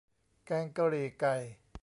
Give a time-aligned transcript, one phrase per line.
[0.45, 1.35] แกงกะหรี่ไก่